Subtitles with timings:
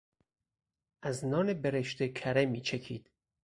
[1.01, 3.09] از نان برشته کره میچکید.